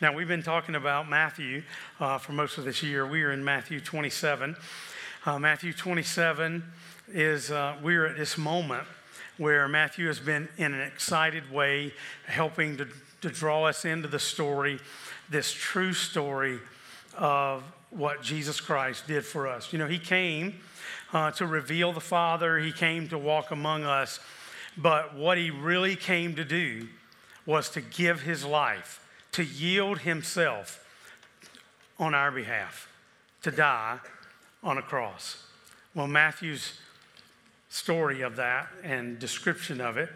[0.00, 1.64] Now, we've been talking about Matthew
[1.98, 3.04] uh, for most of this year.
[3.04, 4.54] We are in Matthew 27.
[5.26, 6.62] Uh, Matthew 27
[7.08, 8.84] is, uh, we're at this moment
[9.38, 11.92] where Matthew has been in an excited way
[12.28, 12.86] helping to,
[13.22, 14.78] to draw us into the story,
[15.30, 16.60] this true story
[17.16, 19.72] of what Jesus Christ did for us.
[19.72, 20.60] You know, he came
[21.12, 24.20] uh, to reveal the Father, he came to walk among us,
[24.76, 26.86] but what he really came to do
[27.46, 30.84] was to give his life to yield himself
[31.98, 32.88] on our behalf,
[33.42, 33.98] to die
[34.62, 35.44] on a cross.
[35.94, 36.74] Well, Matthew's
[37.68, 40.10] story of that and description of it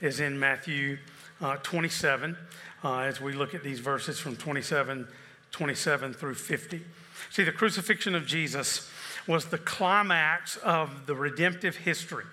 [0.00, 0.98] is in Matthew
[1.40, 2.36] uh, 27
[2.84, 5.06] uh, as we look at these verses from 27,
[5.50, 6.82] 27 through 50.
[7.30, 8.90] See, the crucifixion of Jesus
[9.26, 12.24] was the climax of the redemptive history,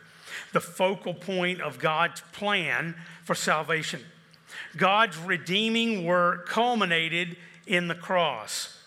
[0.51, 4.01] the focal point of God's plan for salvation.
[4.77, 8.77] God's redeeming work culminated in the cross,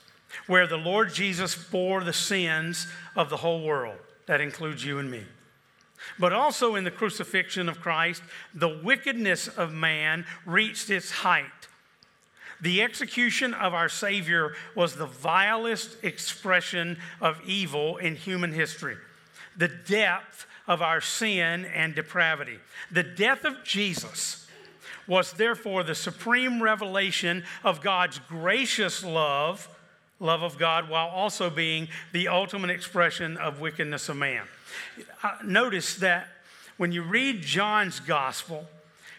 [0.47, 3.99] where the Lord Jesus bore the sins of the whole world.
[4.27, 5.25] That includes you and me.
[6.19, 8.23] But also in the crucifixion of Christ,
[8.55, 11.45] the wickedness of man reached its height.
[12.61, 18.97] The execution of our Savior was the vilest expression of evil in human history.
[19.57, 22.59] The depth of our sin and depravity.
[22.91, 24.46] The death of Jesus
[25.07, 29.69] was therefore the supreme revelation of God's gracious love,
[30.21, 34.45] love of God, while also being the ultimate expression of wickedness of man.
[35.23, 36.29] Uh, notice that
[36.77, 38.67] when you read John's gospel,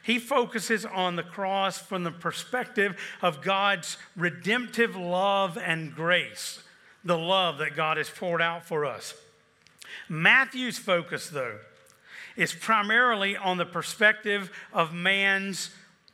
[0.04, 6.64] he focuses on the cross from the perspective of God's redemptive love and grace,
[7.04, 9.14] the love that God has poured out for us.
[10.08, 11.58] Matthew's focus, though,
[12.38, 15.72] is primarily on the perspective of man's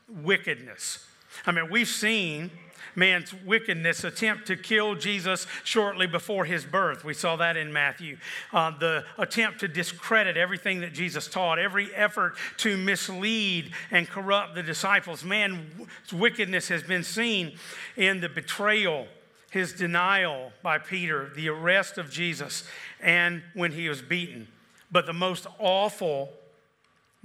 [0.08, 1.06] wickedness.
[1.46, 2.50] I mean, we've seen
[2.96, 7.04] man's wickedness attempt to kill Jesus shortly before his birth.
[7.04, 8.18] We saw that in Matthew.
[8.52, 14.56] Uh, the attempt to discredit everything that Jesus taught, every effort to mislead and corrupt
[14.56, 15.24] the disciples.
[15.24, 17.58] Man's wickedness has been seen
[17.98, 19.08] in the betrayal,
[19.52, 22.64] his denial by Peter, the arrest of Jesus,
[23.02, 24.48] and when he was beaten.
[24.94, 26.32] But the most awful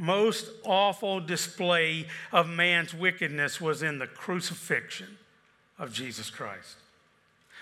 [0.00, 5.18] most awful display of man's wickedness was in the crucifixion
[5.76, 6.76] of Jesus Christ.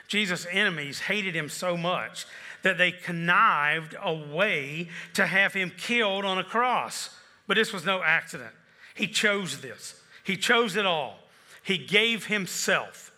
[0.07, 2.27] Jesus' enemies hated him so much
[2.63, 7.09] that they connived a way to have him killed on a cross.
[7.47, 8.53] But this was no accident.
[8.95, 11.19] He chose this, he chose it all.
[11.63, 13.13] He gave himself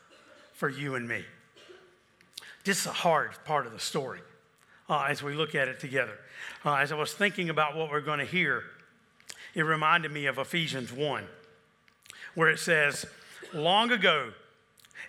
[0.54, 1.24] for you and me.
[2.64, 4.20] This is a hard part of the story
[4.88, 6.18] uh, as we look at it together.
[6.64, 8.62] Uh, as I was thinking about what we're going to hear,
[9.54, 11.24] it reminded me of Ephesians 1,
[12.34, 13.06] where it says,
[13.52, 14.32] Long ago,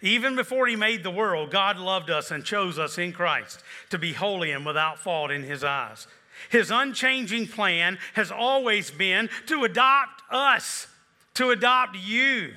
[0.01, 3.97] even before he made the world, God loved us and chose us in Christ to
[3.97, 6.07] be holy and without fault in his eyes.
[6.49, 10.87] His unchanging plan has always been to adopt us,
[11.33, 12.53] to adopt you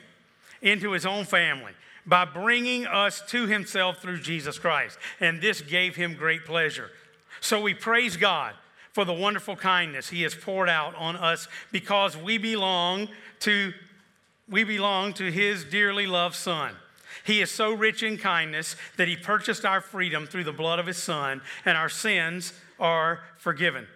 [0.61, 1.72] into his own family
[2.06, 4.99] by bringing us to himself through Jesus Christ.
[5.21, 6.91] And this gave him great pleasure.
[7.43, 8.55] So we praise God
[8.93, 13.09] for the wonderful kindness he has poured out on us because we belong
[13.41, 13.73] to
[14.49, 16.77] we belong to his dearly loved son.
[17.25, 20.87] He is so rich in kindness that he purchased our freedom through the blood of
[20.87, 23.89] his son and our sins are forgiven.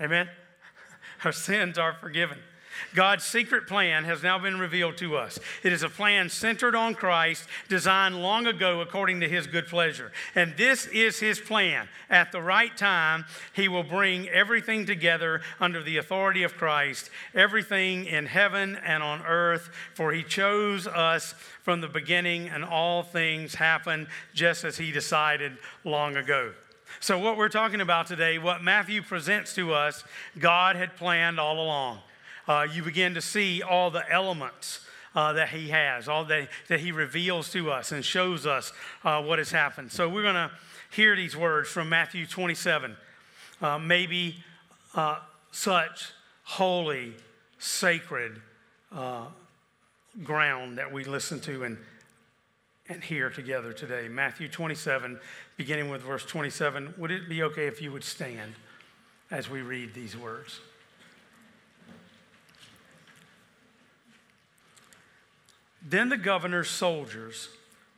[0.00, 0.28] Amen.
[1.24, 2.38] Our sins are forgiven.
[2.94, 5.38] God's secret plan has now been revealed to us.
[5.62, 10.12] It is a plan centered on Christ, designed long ago according to his good pleasure.
[10.34, 11.88] And this is his plan.
[12.10, 18.06] At the right time, he will bring everything together under the authority of Christ, everything
[18.06, 23.54] in heaven and on earth, for he chose us from the beginning, and all things
[23.54, 26.52] happen just as he decided long ago.
[27.00, 30.02] So, what we're talking about today, what Matthew presents to us,
[30.38, 32.00] God had planned all along
[32.48, 34.80] uh, you begin to see all the elements
[35.14, 38.72] uh, that he has, all that, that he reveals to us and shows us
[39.04, 39.92] uh, what has happened.
[39.92, 40.50] So we're going to
[40.90, 42.96] hear these words from Matthew 27.
[43.60, 44.36] Uh, maybe
[44.94, 45.18] uh,
[45.50, 46.12] such
[46.44, 47.14] holy,
[47.58, 48.40] sacred
[48.92, 49.26] uh,
[50.22, 51.76] ground that we listen to and,
[52.88, 54.08] and hear together today.
[54.08, 55.18] Matthew 27,
[55.56, 56.94] beginning with verse 27.
[56.96, 58.54] Would it be okay if you would stand
[59.30, 60.60] as we read these words?
[65.82, 67.48] Then the governor's soldiers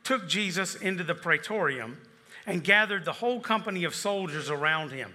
[0.03, 1.97] took Jesus into the praetorium
[2.45, 5.13] and gathered the whole company of soldiers around him.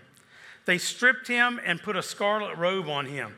[0.64, 3.34] They stripped him and put a scarlet robe on him.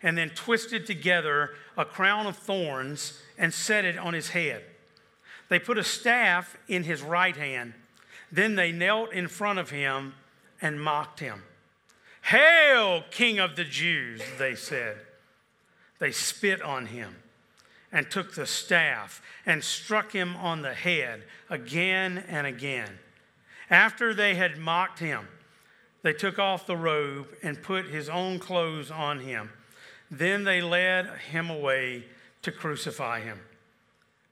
[0.00, 4.62] and then twisted together a crown of thorns and set it on his head.
[5.48, 7.74] They put a staff in his right hand.
[8.30, 10.14] Then they knelt in front of him
[10.62, 11.42] and mocked him.
[12.22, 14.98] Hail, King of the Jews, they said.
[15.98, 17.16] They spit on him
[17.92, 22.98] and took the staff and struck him on the head again and again.
[23.70, 25.28] After they had mocked him,
[26.02, 29.50] they took off the robe and put his own clothes on him.
[30.10, 32.04] Then they led him away
[32.42, 33.40] to crucify him.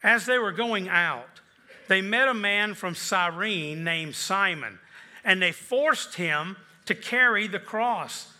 [0.02, 1.40] As they were going out,
[1.88, 4.78] they met a man from Cyrene named Simon,
[5.24, 6.56] and they forced him
[6.86, 8.32] to carry the cross.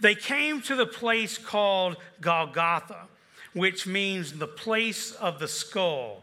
[0.00, 3.08] They came to the place called Golgotha,
[3.54, 6.22] which means the place of the skull.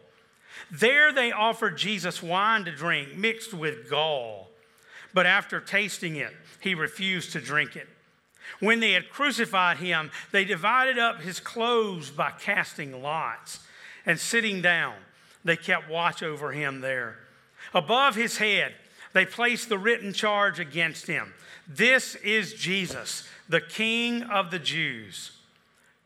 [0.72, 4.50] There they offered Jesus wine to drink mixed with gall,
[5.14, 7.88] but after tasting it, he refused to drink it.
[8.60, 13.60] When they had crucified him, they divided up his clothes by casting lots,
[14.06, 14.96] and sitting down,
[15.44, 17.18] they kept watch over him there.
[17.74, 18.74] Above his head,
[19.14, 21.34] they placed the written charge against him
[21.68, 25.32] This is Jesus, the King of the Jews.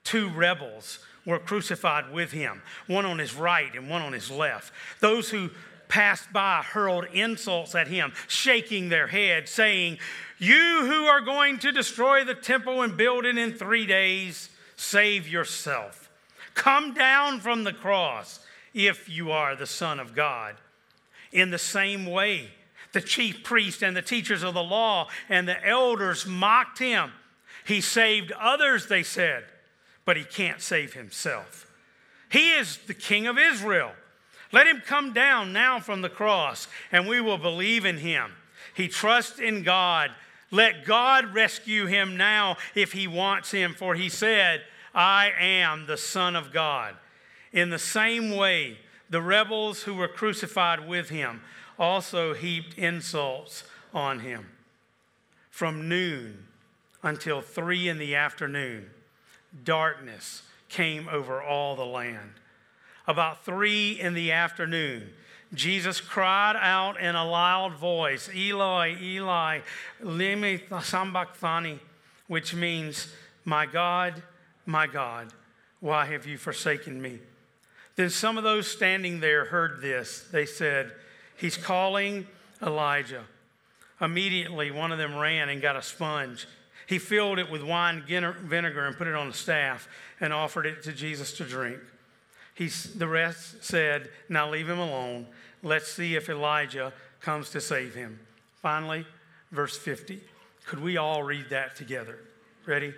[0.04, 4.74] Two rebels were crucified with him, one on his right and one on his left.
[5.00, 5.50] Those who
[5.88, 10.00] passed by hurled insults at him, shaking their heads, saying,
[10.40, 15.28] You who are going to destroy the temple and build it in three days, save
[15.28, 16.10] yourself.
[16.56, 18.40] Come down from the cross
[18.74, 20.56] if you are the Son of God.
[21.32, 22.50] In the same way,
[22.92, 27.12] the chief priest and the teachers of the law and the elders mocked him.
[27.66, 29.46] He saved others, they said,
[30.06, 31.70] but he can't save himself.
[32.30, 33.92] He is the King of Israel.
[34.52, 38.32] Let him come down now from the cross, and we will believe in him.
[38.76, 40.12] He trusts in God.
[40.52, 44.62] Let God rescue him now if he wants him, for he said,
[44.94, 46.96] I am the Son of God.
[47.52, 48.78] In the same way,
[49.10, 51.42] the rebels who were crucified with him
[51.80, 53.64] also heaped insults
[53.94, 54.50] on him.
[55.50, 56.48] From noon
[57.02, 58.90] until three in the afternoon,
[59.64, 62.34] darkness came over all the land.
[63.08, 65.10] About three in the afternoon,
[65.54, 69.60] Jesus cried out in a loud voice, Eloi, Eli,
[70.02, 71.80] lema sabachthani,
[72.28, 73.14] which means,
[73.46, 74.24] My God,
[74.66, 75.32] my God,
[75.80, 77.20] why have you forsaken me?
[77.96, 80.28] Then some of those standing there heard this.
[80.32, 80.92] They said,
[81.36, 82.26] He's calling
[82.62, 83.24] Elijah.
[84.02, 86.48] Immediately, one of them ran and got a sponge.
[86.88, 89.88] He filled it with wine vinegar and put it on a staff
[90.20, 91.80] and offered it to Jesus to drink.
[92.56, 95.28] He's, the rest said, Now leave him alone.
[95.64, 98.20] Let's see if Elijah comes to save him.
[98.62, 99.06] Finally,
[99.52, 100.22] verse 50.
[100.66, 102.20] Could we all read that together?
[102.66, 102.94] Ready?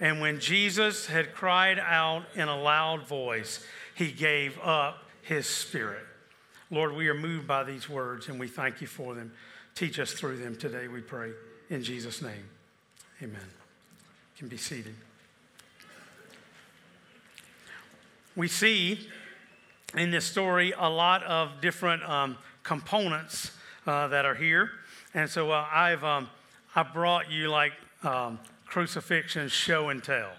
[0.00, 3.64] And when Jesus had cried out in a loud voice,
[3.94, 6.04] he gave up his spirit.
[6.70, 9.32] Lord, we are moved by these words and we thank you for them.
[9.74, 11.32] Teach us through them today, we pray.
[11.70, 12.48] In Jesus' name,
[13.22, 13.40] amen.
[13.40, 14.94] You can be seated.
[18.34, 19.06] We see
[19.96, 23.52] in this story a lot of different um, components
[23.86, 24.70] uh, that are here.
[25.14, 26.28] And so uh, I've um,
[26.74, 27.72] I brought you like
[28.02, 30.30] um, crucifixion show and tell.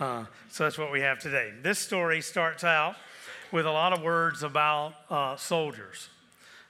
[0.00, 1.52] Uh, so that's what we have today.
[1.62, 2.94] This story starts out
[3.52, 6.08] with a lot of words about uh, soldiers.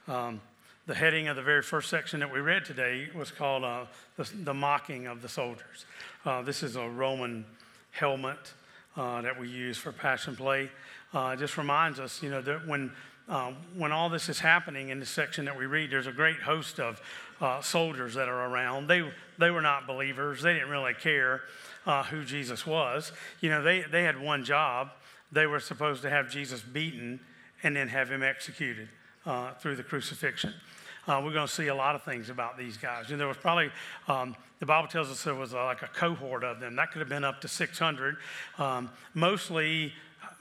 [0.07, 0.41] Um,
[0.87, 3.85] the heading of the very first section that we read today was called uh,
[4.17, 5.85] the, the, Mocking of the Soldiers.
[6.25, 7.45] Uh, this is a Roman
[7.91, 8.53] helmet
[8.97, 10.69] uh, that we use for passion play.
[11.13, 12.91] Uh, it just reminds us, you know, that when,
[13.77, 16.79] when all this is happening in the section that we read, there's a great host
[16.79, 17.01] of
[17.61, 18.87] soldiers that are around.
[18.87, 21.41] They, they were not believers, they didn't really care
[21.85, 23.11] uh, who Jesus was.
[23.41, 24.89] You know, they, they had one job.
[25.31, 27.19] They were supposed to have Jesus beaten
[27.63, 28.89] and then have him executed
[29.25, 30.53] uh, through the crucifixion.
[31.07, 33.11] Uh, we're going to see a lot of things about these guys.
[33.11, 33.69] And there was probably,
[34.07, 36.75] um, the Bible tells us there was uh, like a cohort of them.
[36.75, 38.17] That could have been up to 600,
[38.57, 39.93] um, mostly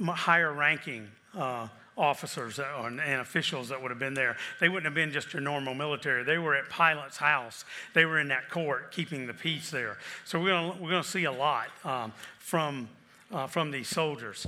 [0.03, 4.37] higher ranking uh, officers and officials that would have been there.
[4.59, 6.25] They wouldn't have been just your normal military.
[6.25, 7.65] They were at Pilate's house.
[7.93, 9.99] They were in that court keeping the peace there.
[10.25, 12.89] So we're going we're to see a lot um, from,
[13.31, 14.47] uh, from these soldiers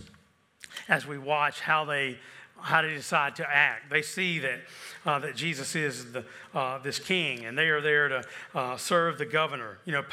[0.88, 2.18] as we watch how they
[2.60, 3.90] how they decide to act.
[3.90, 4.60] They see that,
[5.04, 9.18] uh, that Jesus is the, uh, this king, and they are there to uh, serve
[9.18, 9.78] the governor.
[9.84, 10.04] You know,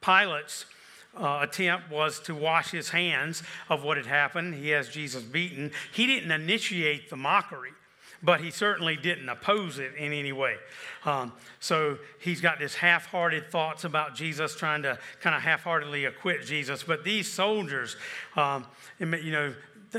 [0.00, 0.66] Pilate's
[1.18, 4.54] uh, attempt was to wash his hands of what had happened.
[4.54, 5.70] He has Jesus beaten.
[5.92, 7.72] He didn't initiate the mockery.
[8.22, 10.56] but he certainly didn't oppose it in any way.
[11.04, 15.62] Um, so he's got this half hearted thoughts about Jesus, trying to kind of half
[15.62, 16.82] heartedly acquit Jesus.
[16.82, 17.96] But these soldiers,
[18.36, 18.66] um,
[18.98, 19.54] you know,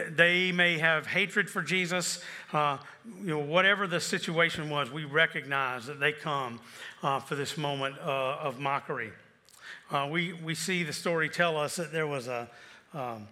[0.10, 2.22] they may have hatred for Jesus.
[2.52, 2.78] Uh,
[3.22, 6.60] you know, whatever the situation was, we recognize that they come
[7.04, 9.12] uh, for this moment uh, of mockery.
[9.92, 12.50] Uh, we, we see the story tell us that there was a
[12.94, 13.28] um,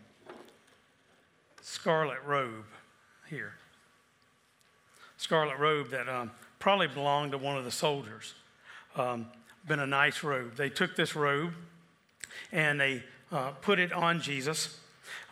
[1.62, 2.65] scarlet robe
[3.29, 3.53] here.
[5.17, 8.34] Scarlet robe that um, probably belonged to one of the soldiers.
[8.95, 9.27] Um,
[9.67, 10.55] been a nice robe.
[10.55, 11.53] They took this robe
[12.51, 14.79] and they uh, put it on Jesus.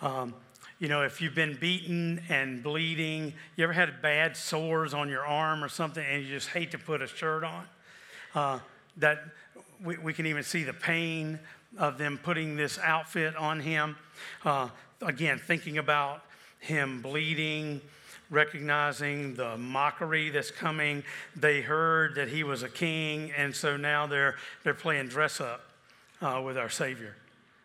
[0.02, 0.34] Um,
[0.84, 5.26] you know, if you've been beaten and bleeding, you ever had bad sores on your
[5.26, 7.66] arm or something and you just hate to put a shirt on?
[8.36, 8.60] Uh,
[8.98, 9.24] that
[9.82, 11.40] we, we, can even see the pain
[11.78, 13.96] of them putting this outfit on him.
[14.44, 14.68] Uh,
[15.02, 16.26] again, thinking about
[16.60, 17.80] him bleeding,
[18.30, 21.02] recognizing the mockery that's coming.
[21.34, 24.36] They heard that he was a king, and so now they're,
[24.66, 25.62] they're playing dress up
[26.22, 27.16] uh, with our Savior.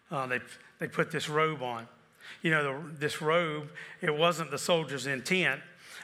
[0.09, 0.39] Uh, they,
[0.79, 1.89] they put this robe on
[2.43, 3.69] you know, the, this robe,
[4.01, 5.61] it wasn't the soldier's intent,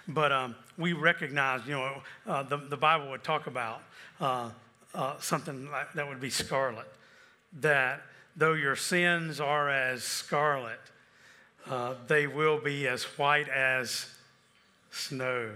[0.09, 3.83] but um, we recognize, you know, uh, the, the Bible would talk about
[4.21, 4.51] uh,
[4.95, 6.87] uh, something like, that would be scarlet,
[7.61, 8.03] that
[8.37, 10.81] though your sins are as scarlet,
[11.69, 14.07] uh, they will be as white as
[14.91, 15.51] snow.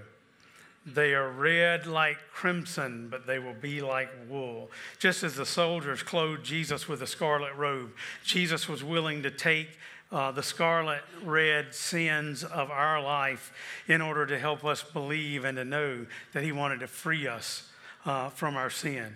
[0.86, 4.70] They are red like crimson, but they will be like wool.
[4.98, 7.90] Just as the soldiers clothed Jesus with a scarlet robe,
[8.24, 9.68] Jesus was willing to take
[10.10, 13.52] uh, the scarlet red sins of our life
[13.86, 17.68] in order to help us believe and to know that He wanted to free us
[18.06, 19.14] uh, from our sin.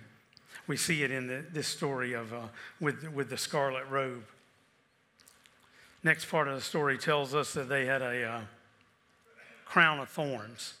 [0.67, 2.47] We see it in the, this story of, uh,
[2.79, 4.23] with, with the scarlet robe.
[6.03, 8.41] Next part of the story tells us that they had a uh,
[9.65, 10.75] crown of thorns,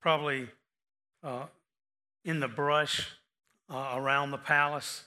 [0.00, 0.48] probably
[1.22, 1.44] uh,
[2.24, 3.10] in the brush
[3.70, 5.04] uh, around the palace,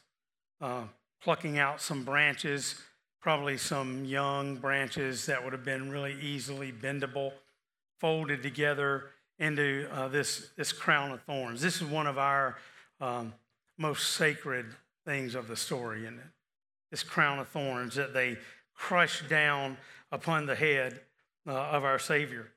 [1.22, 2.82] plucking out some branches
[3.22, 7.32] probably some young branches that would have been really easily bendable,
[8.00, 9.06] folded together
[9.40, 11.62] into uh, this, this crown of thorns.
[11.62, 12.58] This is one of our
[13.02, 13.34] um,
[13.78, 14.66] most sacred
[15.06, 16.26] things of the story, isn't it?
[16.92, 18.38] This crown of thorns that they
[18.74, 19.78] crushed down
[20.12, 21.02] upon the head
[21.48, 22.52] uh, of our Savior.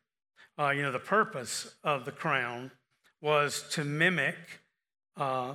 [0.59, 2.71] Uh, you know, the purpose of the crown
[3.21, 4.37] was to mimic
[5.17, 5.55] uh,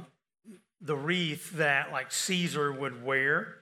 [0.82, 3.56] the wreath that, like Caesar would wear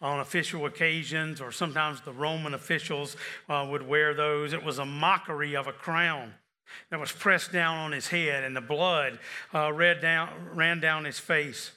[0.00, 3.16] on official occasions, or sometimes the Roman officials
[3.48, 4.52] uh, would wear those.
[4.52, 6.34] It was a mockery of a crown
[6.90, 9.18] that was pressed down on his head, and the blood
[9.52, 11.72] uh, down, ran down his face.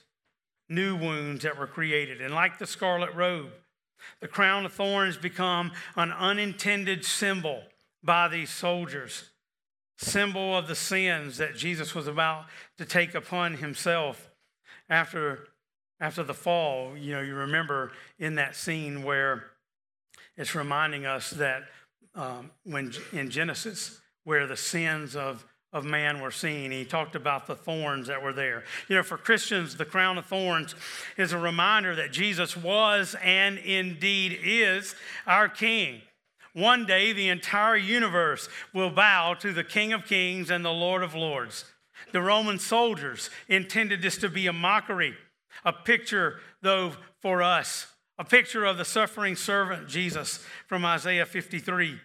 [0.68, 2.20] New wounds that were created.
[2.20, 3.50] And like the scarlet robe,
[4.20, 7.62] the crown of thorns become an unintended symbol
[8.02, 9.30] by these soldiers,
[9.96, 12.46] symbol of the sins that Jesus was about
[12.78, 14.30] to take upon himself
[14.88, 15.46] after
[16.02, 19.44] after the fall, you know, you remember in that scene where
[20.36, 21.62] it's reminding us that
[22.16, 27.46] um, when in Genesis, where the sins of, of man were seen, he talked about
[27.46, 28.64] the thorns that were there.
[28.88, 30.74] You know, for Christians, the crown of thorns
[31.16, 36.02] is a reminder that Jesus was and indeed is our King.
[36.52, 41.04] One day, the entire universe will bow to the King of Kings and the Lord
[41.04, 41.64] of Lords.
[42.10, 45.14] The Roman soldiers intended this to be a mockery
[45.64, 47.86] a picture, though, for us,
[48.18, 51.98] a picture of the suffering servant Jesus from Isaiah 53,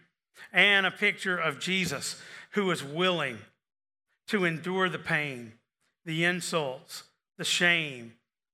[0.53, 2.21] and a picture of Jesus
[2.51, 3.39] who was willing
[4.27, 5.53] to endure the pain,
[6.05, 7.03] the insults,
[7.37, 8.13] the shame,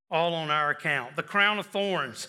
[0.10, 1.16] all on our account.
[1.16, 2.28] The crown of thorns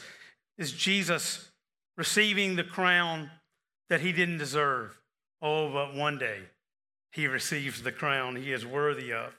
[0.56, 1.50] is Jesus
[1.96, 3.30] receiving the crown
[3.88, 4.98] that he didn't deserve.
[5.42, 6.40] Oh, but one day
[7.12, 9.32] he receives the crown he is worthy of.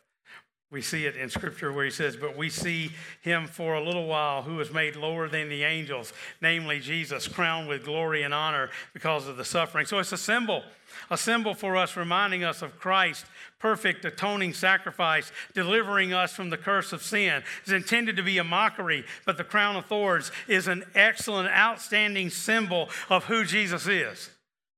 [0.71, 2.91] We see it in scripture where he says, But we see
[3.21, 7.67] him for a little while who was made lower than the angels, namely Jesus, crowned
[7.69, 9.85] with glory and honor because of the suffering.
[9.85, 10.63] So it's a symbol,
[11.11, 13.25] a symbol for us, reminding us of Christ,
[13.59, 17.43] perfect atoning sacrifice, delivering us from the curse of sin.
[17.61, 22.31] It's intended to be a mockery, but the crown of thorns is an excellent, outstanding
[22.31, 24.31] symbol of who Jesus is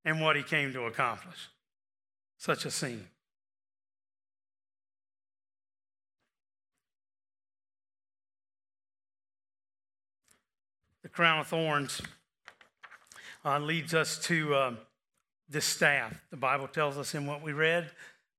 [0.04, 1.48] and what he came to accomplish.
[2.38, 3.08] Such a scene.
[11.18, 12.00] Crown of thorns
[13.44, 14.72] uh, leads us to uh,
[15.50, 16.14] this staff.
[16.30, 17.90] The Bible tells us in what we read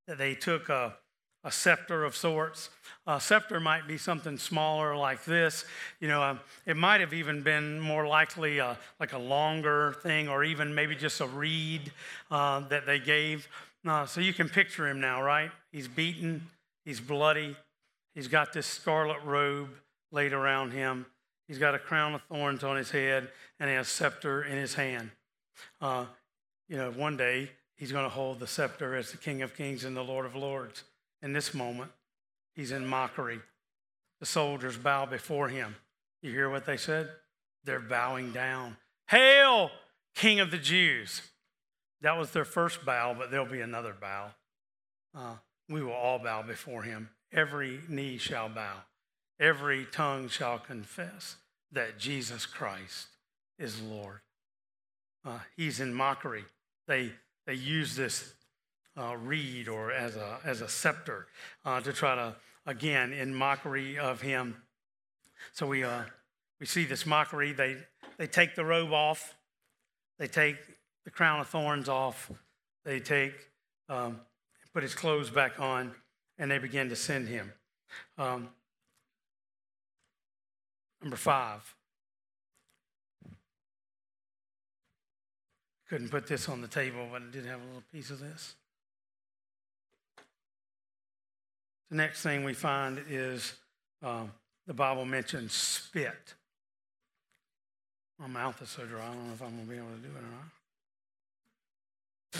[0.07, 0.95] that they took a,
[1.43, 2.71] a scepter of sorts.
[3.05, 5.65] A scepter might be something smaller like this.
[5.99, 10.29] You know, uh, it might have even been more likely a, like a longer thing
[10.29, 11.91] or even maybe just a reed
[12.31, 13.49] uh, that they gave.
[13.85, 15.51] Uh, so you can picture him now, right?
[15.73, 16.43] He's beaten,
[16.85, 17.57] he's bloody,
[18.15, 19.71] he's got this scarlet robe
[20.13, 21.07] laid around him,
[21.49, 23.29] he's got a crown of thorns on his head,
[23.59, 25.11] and he has a scepter in his hand.
[25.81, 26.05] Uh,
[26.69, 29.85] you know, one day he's going to hold the scepter as the King of Kings
[29.85, 30.85] and the Lord of Lords.
[31.23, 31.91] In this moment,
[32.55, 33.41] he's in mockery.
[34.21, 35.77] The soldiers bow before him.
[36.23, 37.09] You hear what they said?
[37.65, 38.77] They're bowing down.
[39.09, 39.71] Hail,
[40.15, 41.23] King of the Jews.
[42.03, 44.31] That was their first bow, but there'll be another bow.
[45.15, 45.35] Uh,
[45.69, 47.11] we will all bow before him.
[47.33, 48.75] Every knee shall bow,
[49.41, 51.37] every tongue shall confess
[51.73, 53.09] that Jesus Christ
[53.59, 54.21] is Lord.
[55.25, 56.45] Uh, he's in mockery.
[56.87, 57.13] They,
[57.47, 58.35] they use this
[58.99, 61.27] uh, reed or as a, as a scepter
[61.65, 62.35] uh, to try to,
[62.67, 64.57] again, in mockery of him.
[65.53, 66.03] So we, uh,
[66.59, 67.53] we see this mockery.
[67.53, 67.77] They,
[68.17, 69.35] they take the robe off,
[70.19, 70.57] they take
[71.05, 72.31] the crown of thorns off,
[72.85, 73.35] they take,
[73.89, 74.21] um,
[74.73, 75.93] put his clothes back on,
[76.39, 77.53] and they begin to send him.
[78.17, 78.49] Um,
[81.03, 81.75] number five.
[85.89, 88.55] Couldn't put this on the table, but I did have a little piece of this.
[91.91, 93.55] The next thing we find is
[94.03, 94.31] um,
[94.67, 96.35] the Bible mentions spit.
[98.19, 99.97] My mouth is so dry, I don't know if I'm going to be able to
[99.97, 100.29] do it or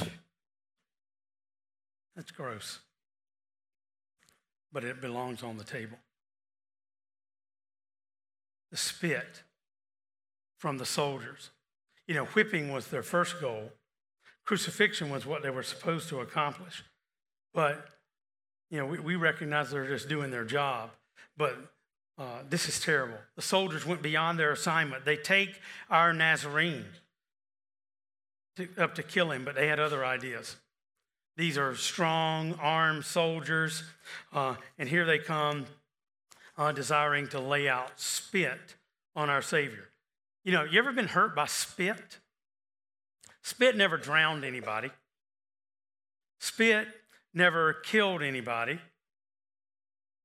[0.05, 0.11] not.
[2.17, 2.81] That's gross.
[4.73, 5.97] But it belongs on the table.
[8.71, 9.43] The spit
[10.59, 11.51] from the soldiers.
[12.07, 13.71] You know, whipping was their first goal,
[14.45, 16.83] crucifixion was what they were supposed to accomplish.
[17.53, 17.87] But,
[18.71, 20.91] you know, we, we recognize they're just doing their job.
[21.37, 21.57] But
[22.19, 23.19] uh, this is terrible.
[23.37, 25.05] The soldiers went beyond their assignment.
[25.05, 26.87] They take our Nazarene
[28.57, 30.57] to, up to kill him, but they had other ideas.
[31.37, 33.85] These are strong, armed soldiers,
[34.33, 35.67] uh, and here they come
[36.59, 38.77] uh, desiring to lay out spit
[39.15, 39.89] on our Savior.
[40.45, 42.19] You know, you ever been hurt by spit?
[43.43, 44.91] Spit never drowned anybody.
[46.41, 46.89] Spit
[47.33, 48.79] never killed anybody.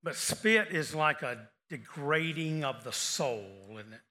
[0.01, 4.01] But spit is like a degrading of the soul, isn't it?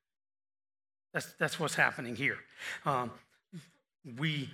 [1.12, 2.38] That's, that's what's happening here.
[2.86, 3.10] Um,
[4.18, 4.48] we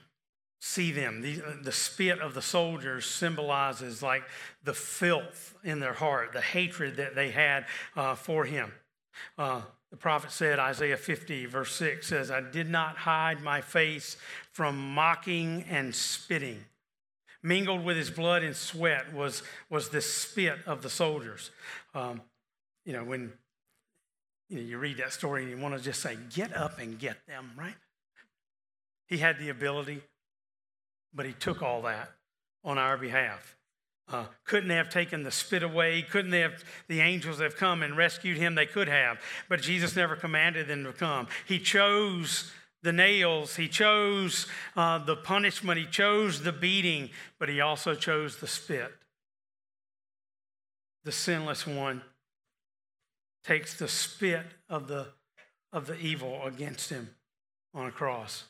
[0.60, 1.20] see them.
[1.22, 4.24] The, the spit of the soldiers symbolizes like
[4.64, 7.66] the filth in their heart, the hatred that they had
[7.96, 8.72] uh, for him.
[9.36, 14.16] Uh, the prophet said, Isaiah 50, verse 6 says, I did not hide my face
[14.52, 16.64] from mocking and spitting.
[17.42, 21.50] Mingled with his blood and sweat was, was the spit of the soldiers.
[21.94, 22.20] Um,
[22.84, 23.32] you know, when
[24.48, 26.98] you, know, you read that story and you want to just say, get up and
[26.98, 27.76] get them, right?
[29.06, 30.02] He had the ability,
[31.14, 32.10] but he took all that
[32.64, 33.56] on our behalf.
[34.10, 36.00] Uh, couldn't they have taken the spit away?
[36.02, 38.54] Couldn't they have, the angels have come and rescued him?
[38.54, 41.28] They could have, but Jesus never commanded them to come.
[41.46, 42.50] He chose
[42.82, 48.38] the nails, he chose uh, the punishment, he chose the beating, but he also chose
[48.38, 48.92] the spit.
[51.04, 52.02] The sinless one
[53.44, 55.08] takes the spit of the,
[55.72, 57.10] of the evil against him
[57.74, 58.44] on a cross.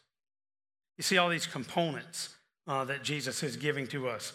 [0.97, 2.35] You see all these components
[2.69, 4.35] uh, that Jesus is giving to us.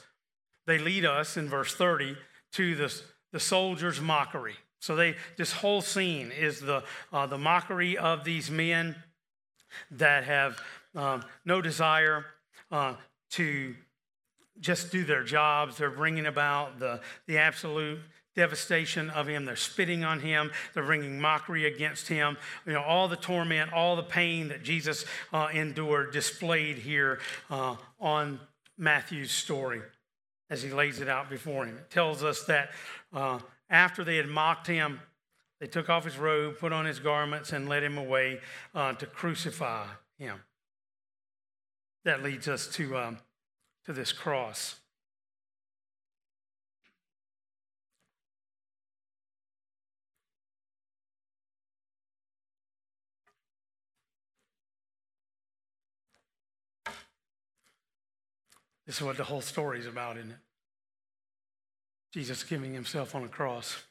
[0.66, 2.18] They lead us in verse 30
[2.54, 4.56] to the, the soldier's mockery.
[4.80, 8.96] So they, this whole scene is the, uh, the mockery of these men
[9.92, 10.60] that have
[10.96, 12.26] um, no desire
[12.72, 12.96] uh,
[13.32, 13.76] to
[14.60, 15.78] just do their jobs.
[15.78, 18.00] They're bringing about the, the absolute
[18.36, 19.46] devastation of him.
[19.46, 20.52] They're spitting on him.
[20.74, 22.38] They're bringing mockery against him.
[22.66, 27.20] You know, all the torment, all the pain that Jesus uh, endured displayed here
[27.50, 28.40] uh, on
[28.78, 29.82] Matthew's story
[30.50, 31.78] as he lays it out before him.
[31.78, 32.72] It tells us that
[33.14, 35.00] uh, after they had mocked him,
[35.60, 38.42] they took off his robe, put on his garments, and led him away
[38.76, 39.86] uh, to crucify
[40.18, 40.42] him.
[42.04, 43.18] That leads us to, um,
[43.86, 44.76] to this cross.
[58.86, 60.38] This is what the whole story is about, isn't it?
[62.14, 63.82] Jesus giving himself on a cross.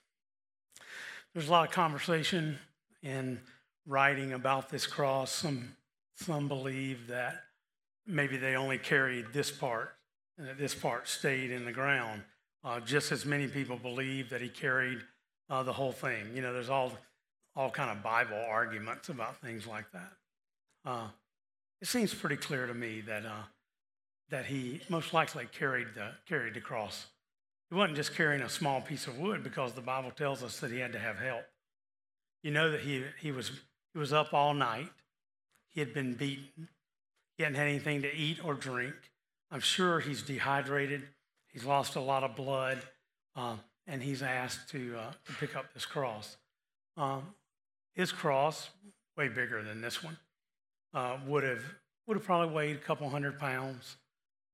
[1.32, 2.58] There's a lot of conversation
[3.02, 3.40] and
[3.86, 5.32] writing about this cross.
[5.32, 5.76] Some,
[6.14, 7.42] some believe that
[8.06, 9.94] maybe they only carried this part
[10.38, 12.22] and that this part stayed in the ground.
[12.64, 14.98] Uh, just as many people believe that he carried
[15.50, 16.26] uh, the whole thing.
[16.34, 16.92] You know, there's all,
[17.56, 20.12] all kind of Bible arguments about things like that.
[20.84, 21.08] Uh,
[21.80, 23.42] it seems pretty clear to me that uh,
[24.32, 27.06] that he most likely carried the, carried the cross.
[27.68, 30.70] He wasn't just carrying a small piece of wood because the Bible tells us that
[30.70, 31.44] he had to have help.
[32.42, 33.52] You know that he, he, was,
[33.92, 34.88] he was up all night.
[35.68, 36.70] He had been beaten.
[37.36, 38.94] He hadn't had anything to eat or drink.
[39.50, 41.02] I'm sure he's dehydrated.
[41.52, 42.80] He's lost a lot of blood.
[43.36, 46.38] Uh, and he's asked to, uh, to pick up this cross.
[46.96, 47.34] Um,
[47.94, 48.70] his cross,
[49.14, 50.16] way bigger than this one,
[50.94, 51.62] uh, would have
[52.06, 53.96] would have probably weighed a couple hundred pounds,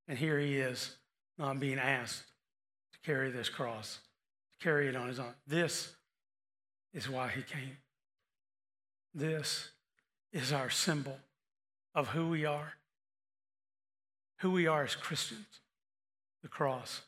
[0.08, 0.96] and here he is
[1.38, 2.24] uh, being asked
[2.92, 4.00] to carry this cross,
[4.58, 5.34] to carry it on his own.
[5.46, 5.94] This
[6.94, 7.76] is why he came.
[9.14, 9.70] This
[10.32, 11.18] is our symbol
[11.94, 12.72] of who we are,
[14.38, 15.46] who we are as Christians.
[16.42, 17.02] The cross.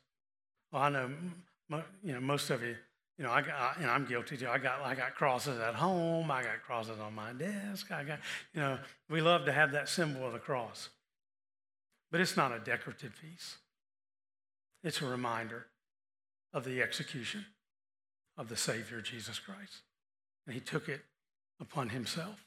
[0.73, 1.11] Well, I know
[2.03, 2.75] you know, most of you,
[3.17, 4.49] you know, I got, and I'm guilty too.
[4.49, 6.31] I got, I got crosses at home.
[6.31, 7.93] I got crosses on my desk.
[7.93, 8.19] I got,
[8.55, 10.89] you know, we love to have that symbol of the cross.
[12.11, 13.59] But it's not a decorative piece.
[14.83, 15.67] It's a reminder
[16.53, 17.47] of the execution
[18.37, 19.83] of the Savior, Jesus Christ.
[20.47, 21.03] And he took it
[21.61, 22.45] upon himself.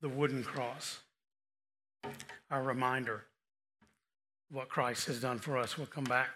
[0.00, 1.00] The wooden cross,
[2.50, 3.24] our reminder
[4.50, 5.78] of what Christ has done for us.
[5.78, 6.30] We'll come back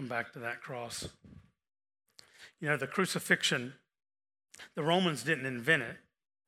[0.00, 1.08] Come back to that cross.
[2.58, 3.74] You know, the crucifixion,
[4.74, 5.96] the Romans didn't invent it.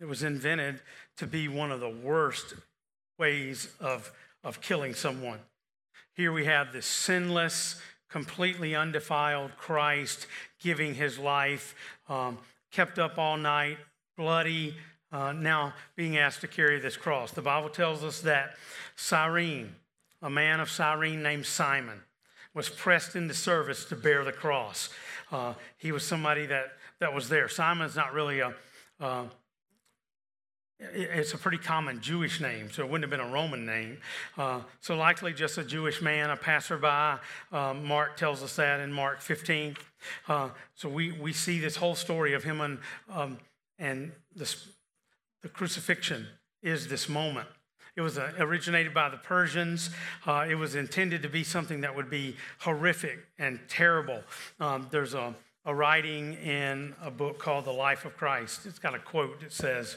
[0.01, 0.81] It was invented
[1.19, 2.55] to be one of the worst
[3.19, 4.13] ways of,
[4.45, 5.39] of killing someone.
[6.15, 10.27] Here we have this sinless, completely undefiled Christ
[10.61, 11.75] giving his life,
[12.09, 12.39] um,
[12.71, 13.79] kept up all night,
[14.17, 14.75] bloody,
[15.11, 17.33] uh, now being asked to carry this cross.
[17.33, 18.57] The Bible tells us that
[18.97, 19.75] Cyrene,
[20.21, 22.01] a man of Cyrene named Simon,
[22.55, 24.91] was pressed into service to bear the cross.
[25.31, 27.49] Uh, he was somebody that, that was there.
[27.49, 28.55] Simon's not really a,
[29.01, 29.25] uh,
[30.95, 33.99] it's a pretty common Jewish name, so it wouldn't have been a Roman name.
[34.37, 37.21] Uh, so likely just a Jewish man, a passerby.
[37.53, 39.77] Um, Mark tells us that in Mark 15.
[40.29, 42.79] Uh, so we, we see this whole story of him and,
[43.11, 43.39] um,
[43.79, 44.69] and this,
[45.43, 46.27] the crucifixion
[46.63, 47.49] is this moment.
[47.95, 49.91] It was uh, originated by the Persians.
[50.27, 54.23] Uh, it was intended to be something that would be horrific and terrible.
[54.59, 55.35] Um, there's a,
[55.67, 58.65] a writing in a book called The Life of Christ.
[58.65, 59.97] It's got a quote that says,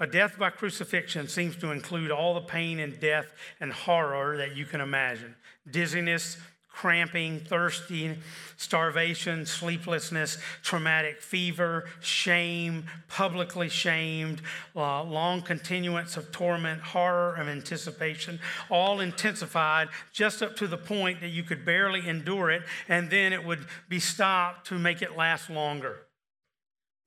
[0.00, 3.26] a death by crucifixion seems to include all the pain and death
[3.60, 5.34] and horror that you can imagine
[5.70, 6.38] dizziness,
[6.78, 8.16] cramping, thirsting,
[8.56, 14.40] starvation, sleeplessness, traumatic fever, shame, publicly shamed,
[14.76, 18.38] uh, long continuance of torment, horror of anticipation,
[18.70, 23.32] all intensified just up to the point that you could barely endure it, and then
[23.32, 26.07] it would be stopped to make it last longer.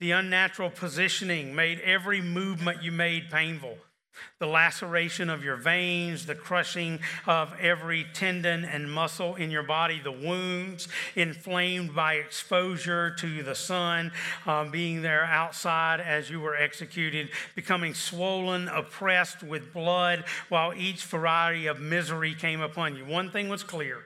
[0.01, 3.77] The unnatural positioning made every movement you made painful
[4.39, 9.99] the laceration of your veins, the crushing of every tendon and muscle in your body,
[10.03, 14.11] the wounds inflamed by exposure to the sun,
[14.45, 21.03] um, being there outside as you were executed, becoming swollen, oppressed with blood, while each
[21.05, 23.05] variety of misery came upon you.
[23.05, 24.05] One thing was clear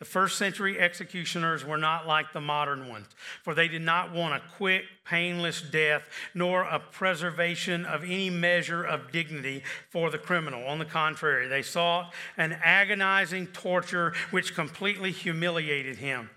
[0.00, 3.06] the first century executioners were not like the modern ones,
[3.42, 6.02] for they did not want a quick, painless death,
[6.34, 10.66] nor a preservation of any measure of dignity for the criminal.
[10.66, 16.30] On the contrary, they sought an agonizing torture which completely humiliated him.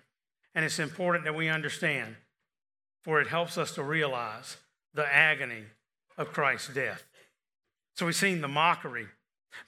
[0.54, 2.18] And it's important that we understand,
[3.02, 4.58] for it helps us to realize
[4.94, 5.64] the agony
[6.18, 7.06] of Christ's death.
[7.96, 9.08] So we've seen the mockery.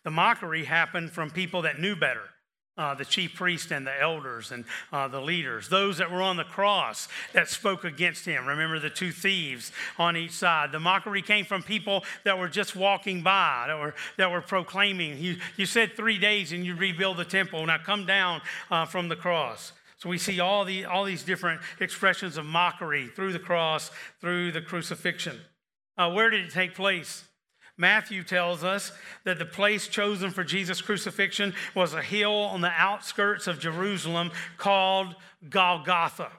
[0.04, 2.30] The mockery happened from people that knew better
[2.78, 6.38] uh, the chief priest and the elders and uh, the leaders, those that were on
[6.38, 8.46] the cross that spoke against him.
[8.46, 10.72] Remember the two thieves on each side.
[10.72, 15.18] The mockery came from people that were just walking by, that were, that were proclaiming,
[15.18, 17.66] you, you said three days and you rebuild the temple.
[17.66, 19.72] Now come down uh, from the cross.
[19.98, 24.52] So we see all, the, all these different expressions of mockery through the cross, through
[24.52, 25.40] the crucifixion.
[25.98, 27.24] Uh, where did it take place?
[27.78, 28.92] Matthew tells us
[29.26, 34.32] that the place chosen for Jesus' crucifixion was a hill on the outskirts of Jerusalem
[34.58, 35.16] called
[35.50, 36.32] Golgotha,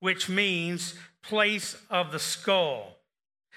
[0.00, 2.96] which means place of the skull.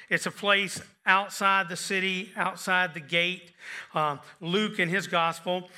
[0.10, 3.54] It's a place outside the city, outside the gate.
[3.94, 5.70] Uh, Luke, in his gospel,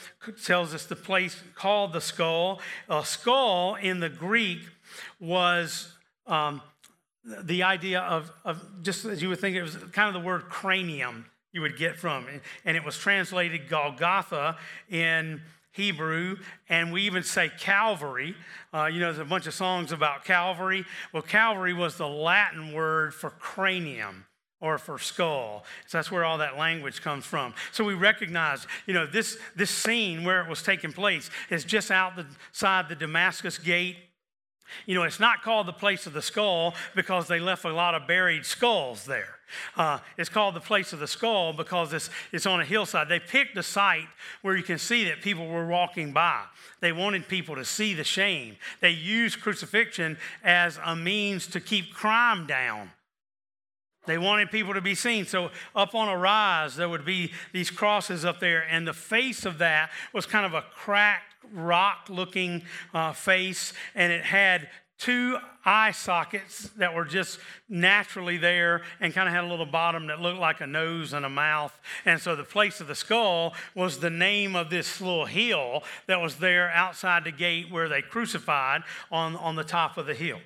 [0.43, 2.59] tells us the place called the skull.
[2.89, 4.59] A skull in the Greek
[5.19, 5.93] was
[6.25, 6.61] um,
[7.43, 10.43] the idea of, of just as you would think it was kind of the word
[10.49, 12.41] cranium you would get from it.
[12.63, 14.57] And it was translated Golgotha
[14.89, 16.37] in Hebrew,
[16.69, 18.35] and we even say Calvary.
[18.73, 20.85] Uh, you know, there's a bunch of songs about Calvary.
[21.13, 24.25] Well, Calvary was the Latin word for cranium.
[24.59, 25.63] or for skull.
[25.85, 27.53] So that's where all that language comes from.
[27.71, 31.91] So we recognize, you know, this, this scene where it was taking place is just
[31.91, 33.97] outside the Damascus gate.
[34.85, 37.95] You know, it's not called the place of the skull because they left a lot
[37.95, 39.37] of buried skulls there.
[39.75, 43.07] Uh, it's called the place of the skull because it's, it's on a hillside.
[43.07, 44.07] They picked a site
[44.41, 46.43] where you can see that people were walking by.
[46.81, 48.57] They wanted people to see the shame.
[48.81, 52.91] They used crucifixion as a means to keep crime down.
[54.07, 55.25] They wanted people to be seen.
[55.25, 59.45] So, up on a rise, there would be these crosses up there, and the face
[59.45, 65.37] of that was kind of a cracked, rock looking uh, face, and it had two
[65.63, 70.19] eye sockets that were just naturally there and kind of had a little bottom that
[70.19, 71.77] looked like a nose and a mouth.
[72.05, 76.19] And so the place of the skull was the name of this little hill that
[76.19, 78.81] was there outside the gate where they crucified
[79.11, 80.39] on, on the top of the hill.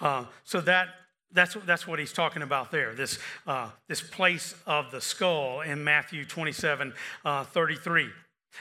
[0.00, 0.88] Uh, so that
[1.32, 5.84] that's, that's what he's talking about there, this, uh, this place of the skull in
[5.84, 6.92] Matthew 27
[7.24, 8.08] uh, 33.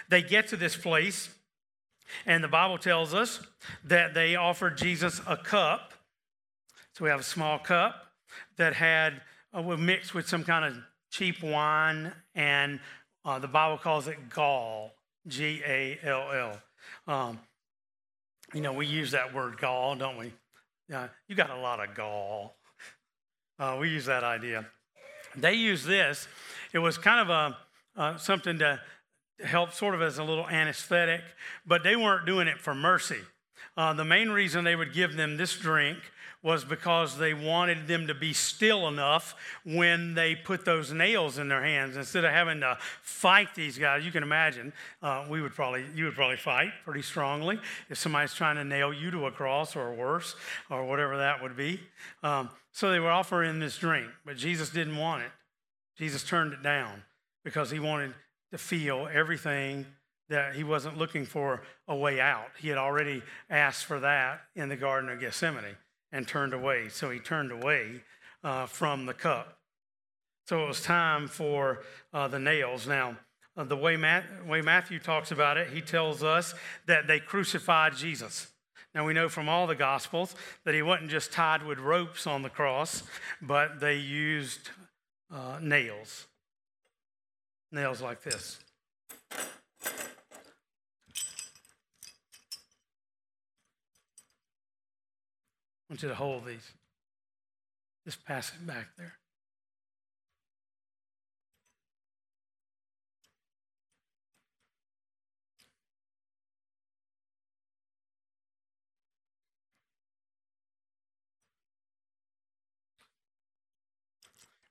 [0.07, 1.29] They get to this place,
[2.25, 3.41] and the Bible tells us
[3.83, 5.93] that they offered Jesus a cup.
[6.93, 8.07] So we have a small cup
[8.57, 9.21] that had
[9.53, 10.77] uh, mixed with some kind of
[11.11, 12.79] cheap wine, and
[13.25, 14.93] uh, the Bible calls it gall,
[15.27, 16.61] G A L L.
[17.07, 17.39] Um,
[18.53, 20.33] you know, we use that word gall, don't we?
[20.87, 22.55] Yeah, you got a lot of gall.
[23.59, 24.65] Uh, we use that idea.
[25.35, 26.27] They use this.
[26.73, 27.57] It was kind of a
[27.99, 28.79] uh, something to
[29.43, 31.21] help, sort of as a little anesthetic,
[31.65, 33.19] but they weren't doing it for mercy.
[33.77, 35.99] Uh, the main reason they would give them this drink
[36.41, 41.49] was because they wanted them to be still enough when they put those nails in
[41.49, 44.05] their hands instead of having to fight these guys.
[44.05, 44.71] You can imagine
[45.01, 48.93] uh, we would probably you would probably fight pretty strongly if somebody's trying to nail
[48.93, 50.35] you to a cross or worse
[50.69, 51.81] or whatever that would be.
[52.23, 55.31] Um, so they were offering this drink, but Jesus didn't want it.
[55.97, 57.03] Jesus turned it down
[57.43, 58.13] because he wanted
[58.51, 59.85] to feel everything
[60.29, 62.49] that he wasn't looking for a way out.
[62.57, 65.75] He had already asked for that in the Garden of Gethsemane
[66.11, 66.89] and turned away.
[66.89, 68.03] So he turned away
[68.43, 69.57] uh, from the cup.
[70.47, 71.83] So it was time for
[72.13, 72.87] uh, the nails.
[72.87, 73.17] Now,
[73.57, 76.53] uh, the way, Matt, way Matthew talks about it, he tells us
[76.85, 78.47] that they crucified Jesus.
[78.95, 80.35] Now, we know from all the Gospels
[80.65, 83.03] that he wasn't just tied with ropes on the cross,
[83.41, 84.69] but they used
[85.31, 86.25] uh, nails.
[87.71, 88.59] Nails like this.
[95.89, 96.71] I want you to hold these.
[98.05, 99.13] Just pass it back there.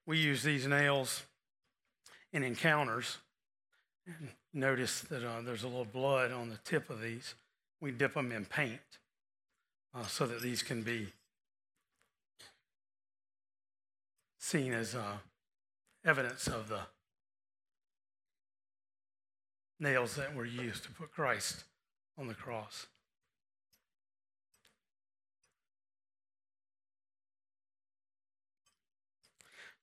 [0.05, 1.28] We use these nails
[2.33, 3.19] in encounters.
[4.07, 7.35] And notice that uh, there's a little blood on the tip of these.
[7.81, 8.81] We dip them in paint
[9.95, 11.09] uh, so that these can be
[14.38, 15.19] seen as uh,
[16.05, 16.81] evidence of the
[19.81, 21.64] nails that were used to put Christ
[22.19, 22.87] on the cross.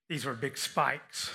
[0.10, 1.32] These were big spikes.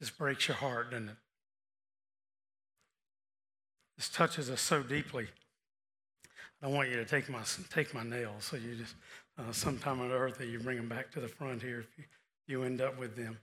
[0.00, 1.16] This breaks your heart, doesn't it?
[3.96, 5.26] This touches us so deeply.
[6.62, 7.40] I don't want you to take my
[7.72, 8.94] take my nails, so you just
[9.38, 12.04] uh, sometime on earth you bring them back to the front here if you,
[12.46, 13.38] you end up with them.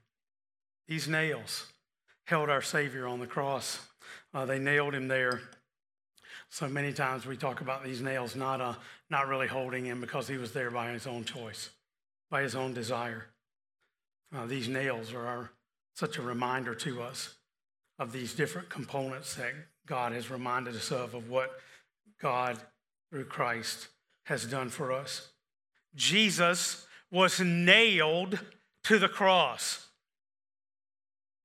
[0.87, 1.67] These nails
[2.25, 3.79] held our Savior on the cross.
[4.33, 5.41] Uh, they nailed him there.
[6.49, 8.75] So many times we talk about these nails not uh,
[9.09, 11.69] not really holding him because he was there by his own choice,
[12.29, 13.25] by his own desire.
[14.33, 15.51] Uh, these nails are our
[15.95, 17.35] such a reminder to us
[17.97, 19.53] of these different components that
[19.87, 21.51] God has reminded us of, of what
[22.21, 22.57] God
[23.09, 23.87] through Christ
[24.25, 25.29] has done for us.
[25.95, 28.39] Jesus was nailed
[28.83, 29.87] to the cross.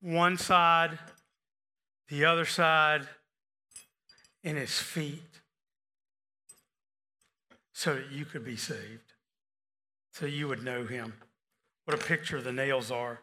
[0.01, 0.99] One side,
[2.09, 3.07] the other side,
[4.43, 5.23] in his feet,
[7.73, 9.13] so that you could be saved,
[10.13, 11.13] so you would know him.
[11.85, 13.21] What a picture the nails are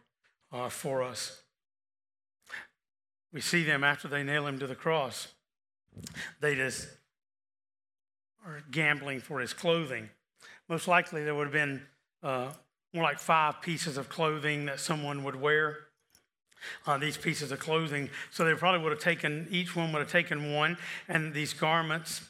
[0.57, 1.41] uh, for us.
[3.31, 5.27] We see them after they nail him to the cross.
[6.41, 6.87] They just
[8.45, 10.09] are gambling for his clothing.
[10.67, 11.81] Most likely, there would have been
[12.23, 12.51] uh,
[12.93, 15.77] more like five pieces of clothing that someone would wear.
[16.87, 18.09] Uh, these pieces of clothing.
[18.31, 22.21] So they probably would have taken, each one would have taken one, and these garments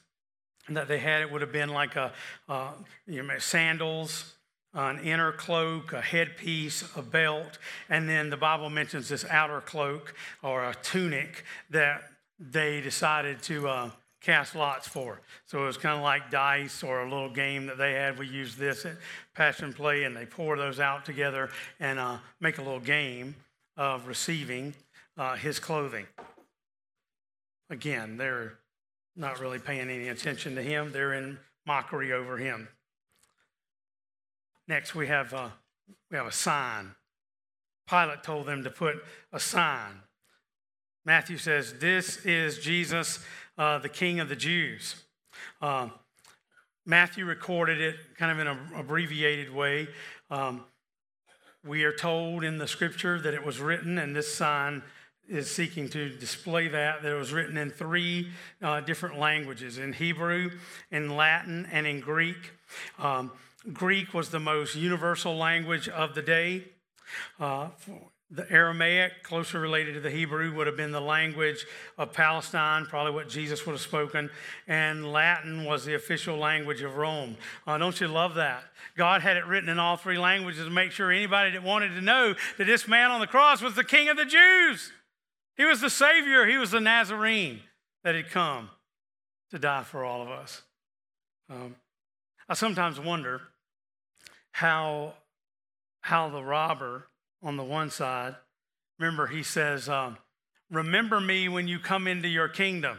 [0.68, 2.12] that they had, it would have been like a,
[2.50, 2.72] uh,
[3.08, 4.37] you know, sandals,
[4.74, 7.58] an inner cloak, a headpiece, a belt,
[7.90, 12.04] and then the Bible mentions this outer cloak or a tunic that
[12.40, 13.90] they decided to uh,
[14.22, 15.22] cast lots for.
[15.46, 18.20] So it was kind of like dice or a little game that they had.
[18.20, 18.98] We used this at
[19.34, 21.50] Passion Play, and they pour those out together
[21.80, 23.36] and uh, make a little game
[23.78, 24.74] of receiving
[25.18, 26.06] uh, his clothing.
[27.70, 28.54] Again, they're
[29.16, 32.68] not really paying any attention to him, they're in mockery over him.
[34.68, 35.50] Next, we have, uh,
[36.12, 36.92] we have a sign.
[37.90, 38.98] Pilate told them to put
[39.32, 40.02] a sign.
[41.06, 43.20] Matthew says, This is Jesus,
[43.58, 45.04] uh, the King of the Jews.
[45.62, 45.88] Uh,
[46.86, 49.88] Matthew recorded it kind of in an abbreviated way.
[50.30, 50.66] Um,
[51.66, 54.84] we are told in the scripture that it was written, and this sign
[55.30, 58.30] is seeking to display that, that it was written in three
[58.62, 60.52] uh, different languages in Hebrew,
[60.92, 62.52] in Latin, and in Greek.
[63.00, 63.32] Um,
[63.74, 66.64] Greek was the most universal language of the day.
[67.40, 67.70] Uh,
[68.30, 71.66] the Aramaic, closer related to the Hebrew, would have been the language
[71.98, 74.30] of Palestine, probably what Jesus would have spoken.
[74.68, 77.38] And Latin was the official language of Rome.
[77.66, 78.64] Uh, don't you love that?
[78.98, 82.02] God had it written in all three languages to make sure anybody that wanted to
[82.02, 84.92] know that this man on the cross was the King of the Jews.
[85.56, 87.62] He was the Savior, he was the Nazarene
[88.04, 88.70] that had come
[89.52, 90.64] to die for all of us.
[91.50, 91.76] Um,
[92.50, 93.42] I sometimes wonder
[94.58, 95.14] how,
[96.02, 97.06] how the robber
[97.44, 98.34] on the one side.
[98.98, 100.18] Remember, he says, um,
[100.72, 102.98] Remember me when you come into your kingdom.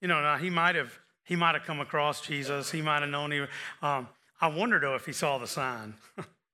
[0.00, 2.70] You know, now he might have he might have come across Jesus.
[2.70, 3.46] He might have known him.
[3.82, 4.08] Um,
[4.40, 5.94] I wonder though if he saw the sign.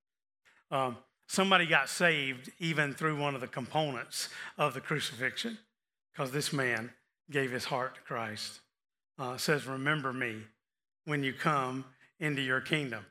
[0.72, 0.96] um,
[1.28, 5.56] somebody got saved even through one of the components of the crucifixion
[6.12, 6.90] because this man
[7.30, 8.58] gave his heart to Christ.
[9.20, 10.38] Uh, says, Remember me
[11.04, 11.84] when you come
[12.18, 13.06] into your kingdom.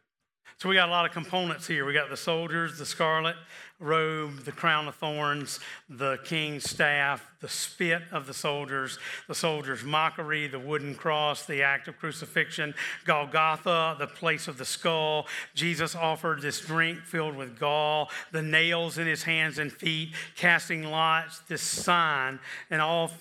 [0.57, 1.85] So we got a lot of components here.
[1.85, 3.35] We got the soldiers, the scarlet
[3.79, 9.83] robe, the crown of thorns, the king's staff, the spit of the soldiers, the soldiers'
[9.83, 15.27] mockery, the wooden cross, the act of crucifixion, Golgotha, the place of the skull.
[15.55, 20.83] Jesus offered this drink filled with gall, the nails in his hands and feet, casting
[20.83, 23.11] lots, this sign, and all,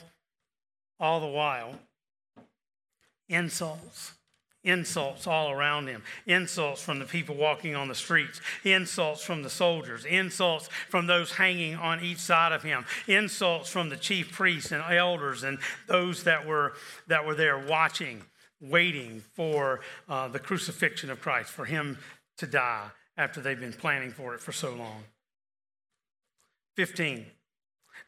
[1.00, 1.74] all the while,
[3.28, 4.12] insults
[4.64, 6.02] insults all around him.
[6.26, 8.40] Insults from the people walking on the streets.
[8.64, 10.04] Insults from the soldiers.
[10.04, 12.84] Insults from those hanging on each side of him.
[13.06, 16.72] Insults from the chief priests and elders and those that were
[17.06, 18.22] that were there watching
[18.60, 21.98] waiting for uh, the crucifixion of christ for him
[22.38, 25.04] to die after they've been planning for it for so long.
[26.76, 27.26] 15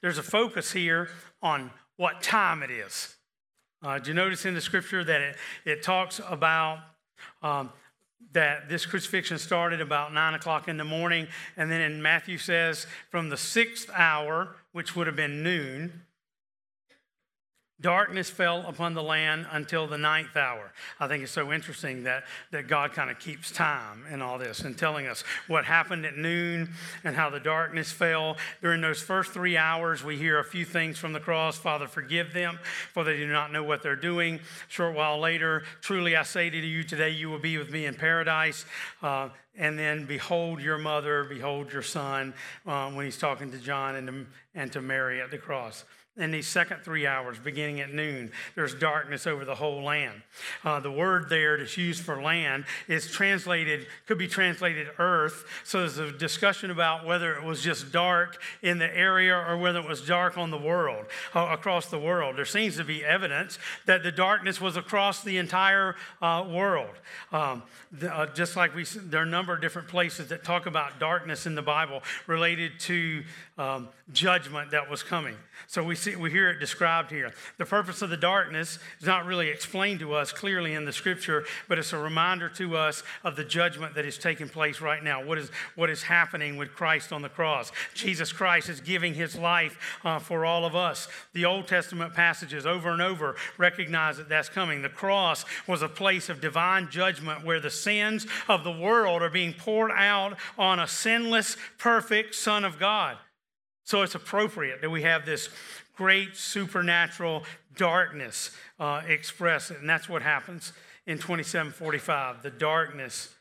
[0.01, 1.09] there's a focus here
[1.43, 3.16] on what time it is
[3.83, 6.79] uh, do you notice in the scripture that it, it talks about
[7.43, 7.71] um,
[8.33, 12.87] that this crucifixion started about nine o'clock in the morning, and then in Matthew says
[13.11, 16.03] from the sixth hour, which would have been noon,
[17.79, 20.73] Darkness fell upon the land until the ninth hour.
[20.99, 24.61] I think it's so interesting that, that God kind of keeps time in all this
[24.61, 26.71] and telling us what happened at noon
[27.05, 28.39] and how the darkness fell.
[28.63, 32.33] During those first three hours, we hear a few things from the cross Father, forgive
[32.33, 32.59] them,
[32.95, 34.41] for they do not know what they're doing.
[34.69, 37.95] short while later, truly I say to you today, you will be with me in
[37.95, 38.65] paradise.
[39.03, 42.33] Uh, and then behold your mother, behold your son,
[42.67, 45.85] uh, when he's talking to John and to, and to Mary at the cross
[46.17, 50.23] in these second three hours, beginning at noon, there's darkness over the whole land.
[50.65, 55.45] Uh, the word there that's used for land is translated, could be translated earth.
[55.65, 59.79] So there's a discussion about whether it was just dark in the area or whether
[59.79, 62.37] it was dark on the world, uh, across the world.
[62.37, 66.95] There seems to be evidence that the darkness was across the entire uh, world.
[67.31, 70.67] Um, the, uh, just like we, there are a number of different places that talk
[70.67, 73.23] about darkness in the Bible related to
[73.59, 75.35] um, judgment that was coming.
[75.67, 77.33] So we see, we hear it described here.
[77.57, 81.45] The purpose of the darkness is not really explained to us clearly in the scripture,
[81.69, 85.25] but it's a reminder to us of the judgment that is taking place right now.
[85.25, 87.73] What is, what is happening with Christ on the cross?
[87.95, 91.09] Jesus Christ is giving his life uh, for all of us.
[91.33, 94.83] The Old Testament passages over and over recognize that that's coming.
[94.83, 99.31] The cross was a place of divine judgment where the sins of the world are
[99.31, 103.17] being poured out on a sinless, perfect Son of God.
[103.87, 105.49] So it's appropriate that we have this
[105.97, 107.45] great supernatural
[107.77, 109.71] darkness uh, expressed.
[109.71, 110.73] And that's what happens
[111.07, 112.43] in 2745.
[112.43, 113.33] The darkness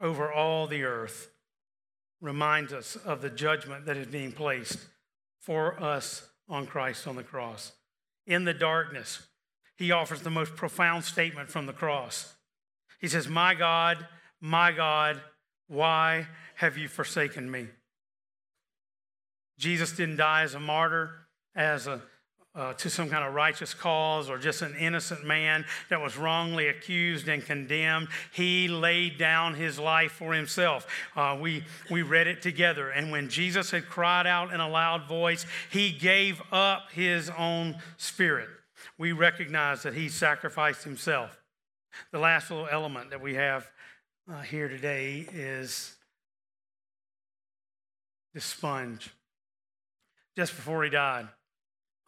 [0.00, 1.28] over all the earth
[2.22, 4.78] reminds us of the judgment that is being placed
[5.38, 7.72] for us on Christ on the cross.
[8.26, 9.26] In the darkness,
[9.76, 12.32] he offers the most profound statement from the cross.
[13.02, 14.06] He says, My God,
[14.40, 15.20] my God,
[15.68, 17.66] why have you forsaken me?
[19.58, 21.10] Jesus didn't die as a martyr,
[21.54, 22.02] as a
[22.54, 26.68] uh, to some kind of righteous cause or just an innocent man that was wrongly
[26.68, 28.08] accused and condemned.
[28.32, 30.86] He laid down his life for himself.
[31.16, 32.90] Uh, we, we read it together.
[32.90, 37.76] And when Jesus had cried out in a loud voice, he gave up his own
[37.96, 38.48] spirit.
[38.98, 41.40] We recognize that he sacrificed himself.
[42.12, 43.68] The last little element that we have
[44.30, 45.94] uh, here today is
[48.32, 49.10] the sponge.
[50.36, 51.28] Just before he died,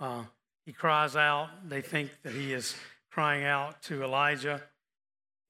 [0.01, 0.25] uh,
[0.65, 1.49] he cries out.
[1.69, 2.75] They think that he is
[3.11, 4.63] crying out to Elijah,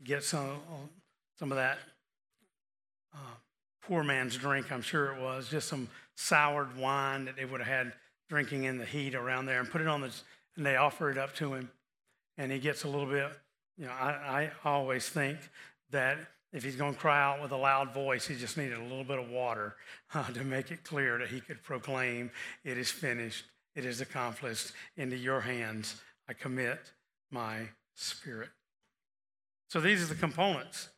[0.04, 0.60] get some,
[1.38, 1.78] some of that
[3.14, 3.34] uh,
[3.82, 7.68] poor man's drink, I'm sure it was, just some soured wine that they would have
[7.68, 7.92] had
[8.28, 10.10] drinking in the heat around there, and put it on the,
[10.56, 11.70] and they offer it up to him.
[12.38, 13.30] And he gets a little bit,
[13.78, 15.38] you know, I, I always think
[15.90, 16.18] that
[16.56, 19.04] if he's going to cry out with a loud voice, he just needed a little
[19.04, 19.76] bit of water
[20.14, 22.30] uh, to make it clear that he could proclaim,
[22.64, 23.44] It is finished.
[23.74, 24.72] It is accomplished.
[24.96, 26.80] Into your hands I commit
[27.30, 28.48] my spirit.
[29.68, 30.88] So these are the components.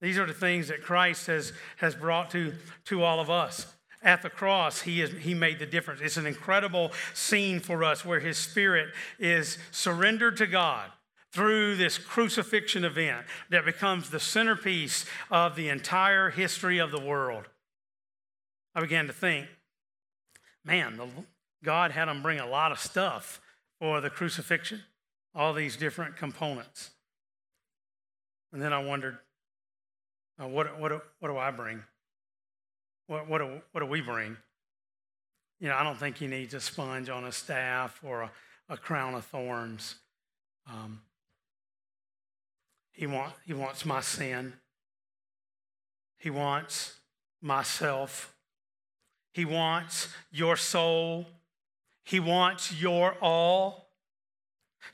[0.00, 2.52] These are the things that Christ has, has brought to,
[2.86, 3.72] to all of us.
[4.02, 6.00] At the cross, he, is, he made the difference.
[6.00, 8.88] It's an incredible scene for us where his spirit
[9.20, 10.90] is surrendered to God
[11.32, 17.44] through this crucifixion event that becomes the centerpiece of the entire history of the world.
[18.74, 19.46] I began to think,
[20.64, 21.06] man, the,
[21.62, 23.40] God had them bring a lot of stuff
[23.78, 24.82] for the crucifixion,
[25.34, 26.90] all these different components.
[28.52, 29.18] And then I wondered,
[30.42, 31.82] uh, what, what, what do I bring?
[33.06, 34.36] What, what, do, what do we bring?
[35.60, 38.30] You know, I don't think he needs a sponge on a staff or a,
[38.68, 39.96] a crown of thorns.
[40.66, 41.00] Um,
[42.92, 44.54] he, want, he wants my sin.
[46.18, 47.00] He wants
[47.40, 48.34] myself.
[49.32, 51.26] He wants your soul.
[52.04, 53.88] He wants your all.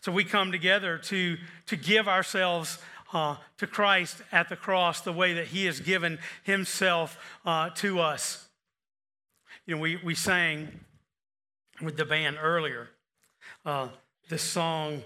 [0.01, 1.37] So we come together to,
[1.67, 2.79] to give ourselves
[3.13, 8.01] uh, to Christ at the cross the way that He has given Himself uh, to
[8.01, 8.49] us.
[9.65, 10.81] You know, we, we sang
[11.83, 12.89] with the band earlier
[13.65, 13.89] uh,
[14.29, 15.03] this song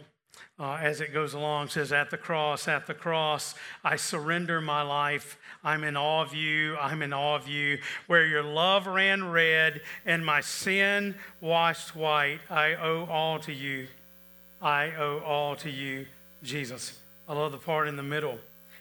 [0.59, 4.83] uh, as it goes along says, At the cross, at the cross, I surrender my
[4.83, 5.39] life.
[5.65, 6.77] I'm in awe of you.
[6.77, 7.79] I'm in awe of you.
[8.07, 13.87] Where your love ran red and my sin washed white, I owe all to you.
[14.61, 16.07] I owe all to you,
[16.43, 16.99] Jesus.
[17.29, 18.39] I love the part in the middle.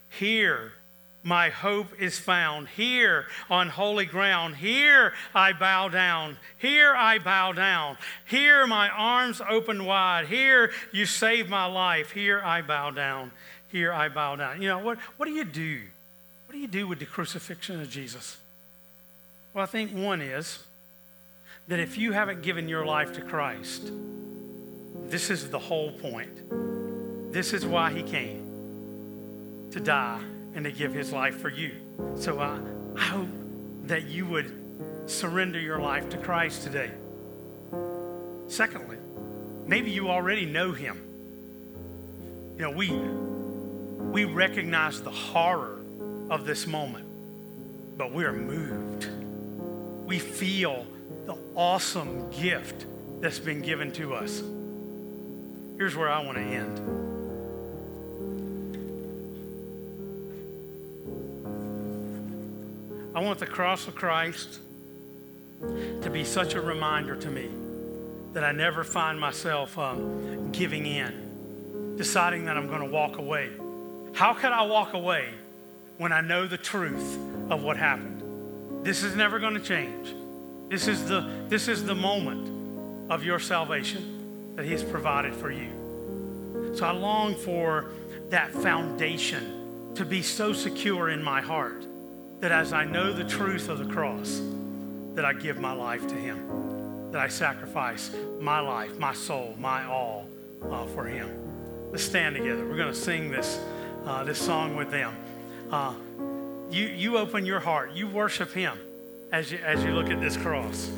[0.09, 0.73] Here,
[1.23, 2.67] my hope is found.
[2.69, 6.37] Here on holy ground, here I bow down.
[6.57, 7.97] Here I bow down.
[8.25, 10.27] Here my arms open wide.
[10.27, 12.11] Here you save my life.
[12.11, 13.31] Here I bow down.
[13.71, 14.61] Here I bow down.
[14.61, 15.81] You know, what, what do you do?
[16.47, 18.37] What do you do with the crucifixion of Jesus?
[19.53, 20.63] Well, I think one is
[21.67, 23.91] that if you haven't given your life to Christ,
[25.05, 27.31] this is the whole point.
[27.31, 30.21] This is why he came to die
[30.59, 31.71] and to give his life for you.
[32.17, 32.59] So uh,
[32.97, 33.29] I hope
[33.85, 36.91] that you would surrender your life to Christ today.
[38.49, 38.97] Secondly,
[39.65, 41.01] maybe you already know him.
[42.57, 45.79] You know, we, we recognize the horror
[46.29, 47.07] of this moment,
[47.97, 49.07] but we're moved.
[50.05, 50.85] We feel
[51.25, 52.85] the awesome gift
[53.21, 54.43] that's been given to us.
[55.77, 57.08] Here's where I want to end.
[63.19, 64.61] I want the cross of Christ
[65.59, 67.49] to be such a reminder to me
[68.31, 73.49] that I never find myself um, giving in, deciding that I'm going to walk away.
[74.13, 75.31] How can I walk away
[75.97, 78.85] when I know the truth of what happened?
[78.85, 80.15] This is never going to change.
[80.69, 85.51] This is the, this is the moment of your salvation that He has provided for
[85.51, 86.73] you.
[86.73, 87.91] So I long for
[88.29, 91.83] that foundation to be so secure in my heart
[92.39, 94.41] that as I know the truth of the cross,
[95.15, 99.85] that I give my life to Him, that I sacrifice my life, my soul, my
[99.85, 100.25] all
[100.69, 101.29] uh, for Him.
[101.91, 102.65] Let's stand together.
[102.65, 103.59] We're going to sing this,
[104.05, 105.15] uh, this song with them.
[105.71, 105.93] Uh,
[106.69, 108.79] you, you open your heart, you worship Him
[109.31, 110.89] as you, as you look at this cross.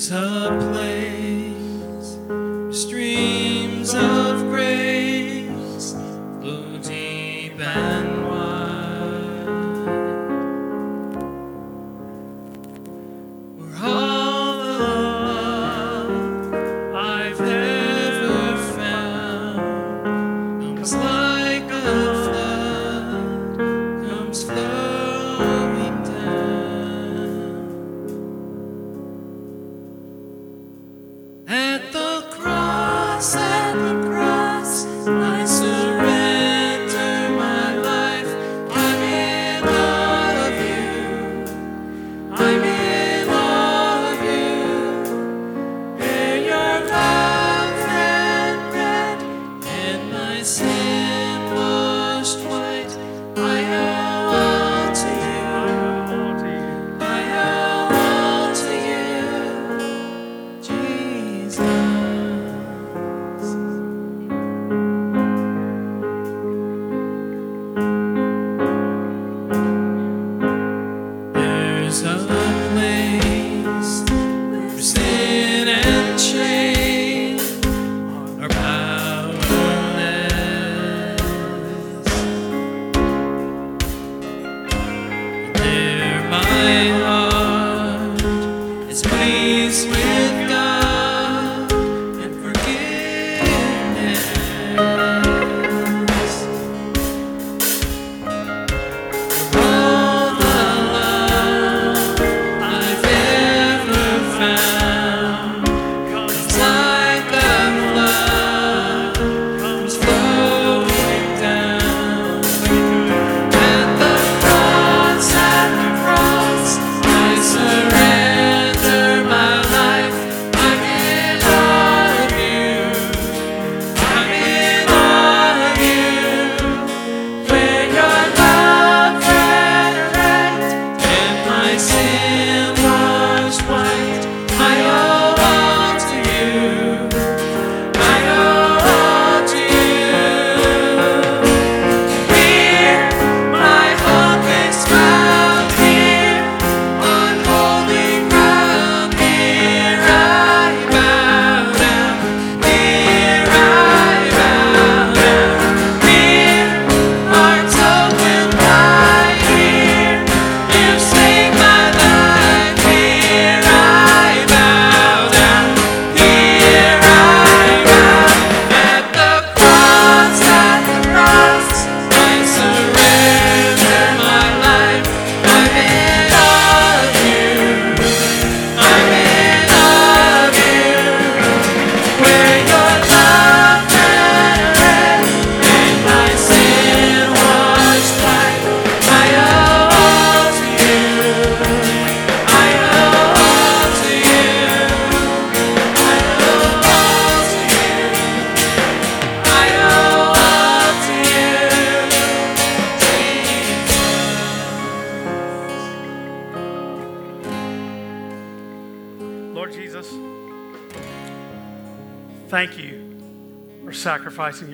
[0.00, 0.99] There's a place.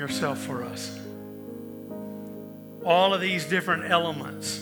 [0.07, 1.01] yourself for us.
[2.85, 4.61] All of these different elements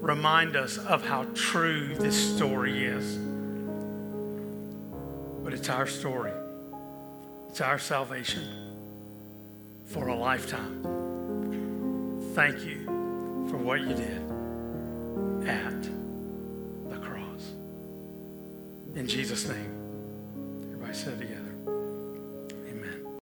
[0.00, 3.18] remind us of how true this story is.
[5.44, 6.32] But it's our story,
[7.50, 8.44] it's our salvation
[9.84, 10.80] for a lifetime.
[12.34, 12.86] Thank you
[13.50, 14.22] for what you did
[15.46, 15.82] at
[16.88, 17.52] the cross.
[18.94, 21.45] In Jesus' name, everybody said again.